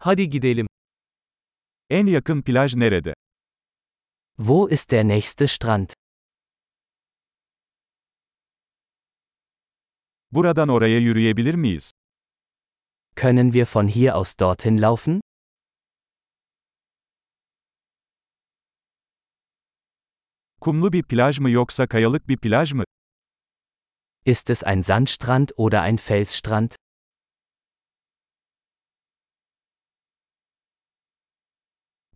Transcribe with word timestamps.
Hadi 0.00 0.30
gidelim. 0.30 0.66
En 1.90 2.06
yakın 2.06 2.42
plaj 2.42 2.74
nerede? 2.74 3.14
Wo 4.36 4.68
ist 4.70 4.90
der 4.90 5.04
nächste 5.04 5.48
Strand? 5.48 5.92
Buradan 10.32 10.68
oraya 10.68 10.98
yürüyebilir 10.98 11.54
miyiz? 11.54 11.90
Können 13.16 13.52
wir 13.52 13.66
von 13.74 13.88
hier 13.88 14.14
aus 14.16 14.34
dorthin 14.40 14.82
laufen? 14.82 15.20
Kumlu 20.60 20.92
bir 20.92 21.02
plaj 21.02 21.38
mı 21.38 21.50
yoksa 21.50 21.86
kayalık 21.86 22.28
bir 22.28 22.36
plaj 22.36 22.72
mı? 22.72 22.84
Ist 24.24 24.50
es 24.50 24.62
ein 24.64 24.80
Sandstrand 24.82 25.48
oder 25.56 25.82
ein 25.82 25.96
Felsstrand? 25.96 26.77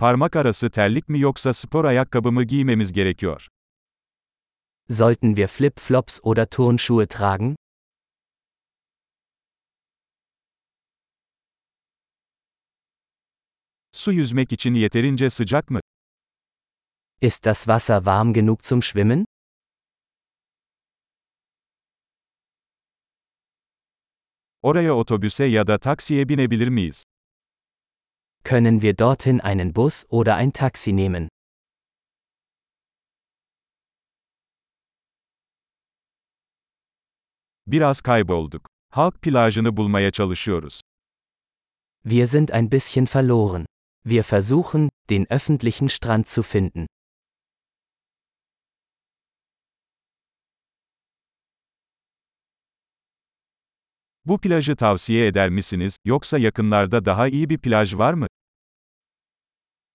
Parmak 0.00 0.36
arası 0.36 0.70
terlik 0.70 1.08
mi 1.08 1.20
yoksa 1.20 1.52
spor 1.52 1.84
ayakkabı 1.84 2.32
mı 2.32 2.44
giymemiz 2.44 2.92
gerekiyor? 2.92 3.48
Sollten 4.90 5.34
wir 5.34 5.48
Flip-Flops 5.48 6.18
oder 6.22 6.46
Turnschuhe 6.46 7.06
tragen? 7.06 7.56
Su 13.92 14.12
yüzmek 14.12 14.52
için 14.52 14.74
yeterince 14.74 15.30
sıcak 15.30 15.70
mı? 15.70 15.80
Ist 17.20 17.44
das 17.44 17.58
Wasser 17.58 17.98
warm 17.98 18.32
genug 18.32 18.62
zum 18.62 18.82
Schwimmen? 18.82 19.24
Oraya 24.62 24.94
otobüse 24.96 25.44
ya 25.44 25.66
da 25.66 25.78
taksiye 25.78 26.28
binebilir 26.28 26.68
miyiz? 26.68 27.04
Können 28.44 28.80
wir 28.82 28.94
dorthin 28.94 29.40
einen 29.40 29.72
Bus 29.72 30.06
oder 30.10 30.36
ein 30.36 30.52
Taxi 30.52 30.92
nehmen? 30.92 31.28
Biraz 37.66 38.00
kaybolduk. 38.00 38.66
Halk 38.92 39.22
plajını 39.22 39.76
bulmaya 39.76 40.10
çalışıyoruz. 40.10 40.80
Wir 42.04 42.26
sind 42.26 42.50
ein 42.50 42.70
bisschen 42.70 43.06
verloren. 43.06 43.66
Wir 44.04 44.22
versuchen, 44.22 44.88
den 45.10 45.26
öffentlichen 45.30 45.88
Strand 45.88 46.28
zu 46.28 46.42
finden. 46.42 46.86
Bu 54.24 54.38
plajı 54.40 54.76
tavsiye 54.76 55.26
eder 55.26 55.50
misiniz, 55.50 55.96
yoksa 56.04 56.38
yakınlarda 56.38 57.04
daha 57.04 57.28
iyi 57.28 57.50
bir 57.50 57.58
plaj 57.58 57.94
var 57.94 58.14
mı? 58.14 58.26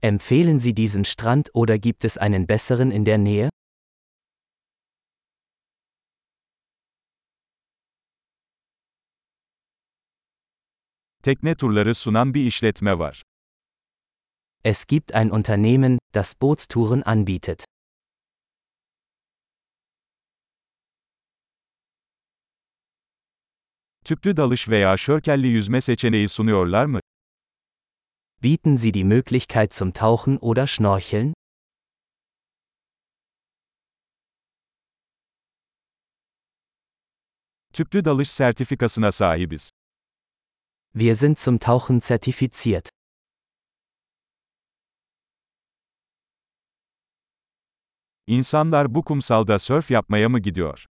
Empfehlen 0.00 0.60
Sie 0.60 0.74
diesen 0.74 1.04
Strand 1.04 1.50
oder 1.54 1.76
gibt 1.76 2.04
es 2.04 2.18
einen 2.18 2.46
besseren 2.46 2.92
in 2.92 3.04
der 3.04 3.18
Nähe? 3.18 3.48
Tekne 11.22 11.56
turları 11.56 11.94
sunan 11.94 12.34
bir 12.34 12.46
işletme 12.46 12.98
var. 12.98 13.22
Es 14.64 14.86
gibt 14.86 15.14
ein 15.14 15.30
Unternehmen, 15.30 15.98
das 16.14 16.34
Bootstouren 16.40 17.02
anbietet. 17.02 17.64
Tüplü 24.04 24.36
dalış 24.36 24.68
veya 24.68 24.96
şörkelli 24.96 25.46
yüzme 25.46 25.80
seçeneği 25.80 26.28
sunuyorlar 26.28 26.86
mı? 26.86 27.00
Bieten 28.40 28.76
Sie 28.76 28.92
die 28.92 29.02
Möglichkeit 29.02 29.72
zum 29.72 29.92
Tauchen 29.92 30.38
oder 30.38 30.68
Schnorcheln? 30.68 31.34
Tüplü 37.72 38.04
dalış 38.04 38.30
sertifikasına 38.30 39.12
sahibiz. 39.12 39.70
Wir 40.94 41.16
sind 41.16 41.38
zum 41.38 41.58
Tauchen 41.58 42.00
zertifiziert. 42.00 42.88
İnsanlar 48.26 48.94
bu 48.94 49.04
kumsalda 49.04 49.58
sörf 49.58 49.90
yapmaya 49.90 50.28
mı 50.28 50.40
gidiyor? 50.40 50.84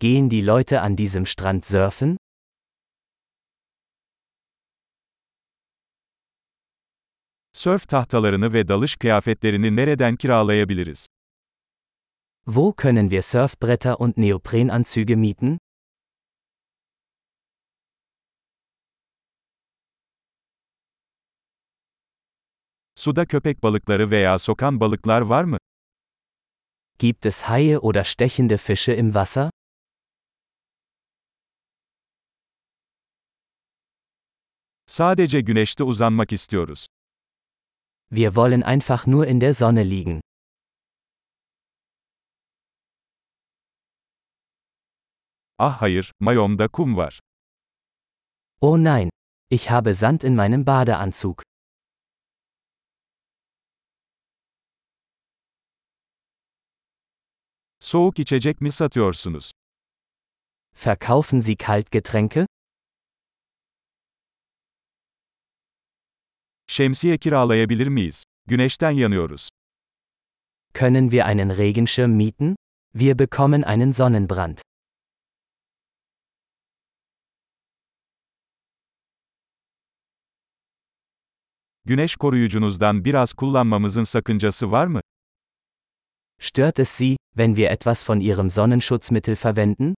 Gehen 0.00 0.30
die 0.30 0.46
Leute 0.46 0.80
an 0.80 0.98
diesem 0.98 1.26
Strand 1.26 1.62
surfen? 1.64 2.16
Sörf 7.60 7.88
tahtalarını 7.88 8.52
ve 8.52 8.68
dalış 8.68 8.96
kıyafetlerini 8.96 9.76
nereden 9.76 10.16
kiralayabiliriz? 10.16 11.06
Wo 12.44 12.74
können 12.76 13.10
wir 13.10 13.22
Surfbretter 13.22 13.94
und 13.98 14.16
Neoprenanzüge 14.16 15.16
mieten? 15.16 15.58
Suda 22.94 23.26
köpek 23.26 23.62
balıkları 23.62 24.10
veya 24.10 24.38
sokan 24.38 24.80
balıklar 24.80 25.20
var 25.20 25.44
mı? 25.44 25.58
Gibt 26.98 27.26
es 27.26 27.42
Haie 27.42 27.78
oder 27.78 28.04
stechende 28.04 28.56
Fische 28.56 28.96
im 28.96 29.06
Wasser? 29.06 29.50
Sadece 34.86 35.40
güneşte 35.40 35.84
uzanmak 35.84 36.32
istiyoruz. 36.32 36.86
Wir 38.12 38.34
wollen 38.34 38.64
einfach 38.64 39.06
nur 39.06 39.26
in 39.28 39.38
der 39.38 39.54
Sonne 39.54 39.84
liegen. 39.84 40.20
Ah 45.58 45.80
hayır, 45.80 46.10
mayomda 46.20 46.68
kum 46.68 46.96
var. 46.96 47.20
Oh 48.60 48.76
nein, 48.76 49.10
ich 49.50 49.70
habe 49.70 49.94
Sand 49.94 50.24
in 50.24 50.34
meinem 50.34 50.64
Badeanzug. 50.66 51.42
Soğuk 57.80 58.18
içecek 58.18 58.60
mi 58.60 58.70
satıyorsunuz? 58.70 59.52
Verkaufen 60.74 61.40
Sie 61.40 61.56
Kaltgetränke? 61.56 62.46
Şemsiye 66.70 67.18
kiralayabilir 67.18 67.86
miyiz? 67.86 68.24
Güneşten 68.46 68.90
yanıyoruz. 68.90 69.48
Können 70.74 71.10
wir 71.10 71.24
einen 71.24 71.56
Regenschirm 71.56 72.10
mieten? 72.10 72.56
Wir 72.94 73.18
bekommen 73.18 73.62
einen 73.62 73.90
Sonnenbrand. 73.90 74.58
Güneş 81.84 82.16
koruyucunuzdan 82.16 83.04
biraz 83.04 83.32
kullanmamızın 83.32 84.04
sakıncası 84.04 84.70
var 84.70 84.86
mı? 84.86 85.00
Stört 86.40 86.78
es 86.78 86.88
Sie, 86.88 87.16
wenn 87.36 87.54
wir 87.54 87.70
etwas 87.70 88.10
von 88.10 88.20
Ihrem 88.20 88.50
Sonnenschutzmittel 88.50 89.36
verwenden? 89.44 89.94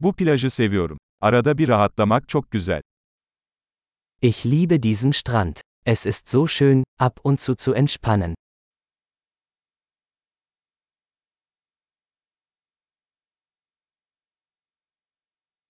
Bu 0.00 0.12
plajı 0.12 0.50
seviyorum. 0.50 0.98
Arada 1.20 1.58
bir 1.58 1.68
rahatlamak 1.68 2.28
çok 2.28 2.50
güzel. 2.50 2.82
Ich 4.22 4.46
liebe 4.46 4.82
diesen 4.82 5.10
Strand. 5.10 5.56
Es 5.86 6.06
ist 6.06 6.28
so 6.28 6.46
schön, 6.48 6.84
ab 6.98 7.20
und 7.24 7.40
zu 7.40 7.54
zu 7.56 7.74
entspannen. 7.74 8.34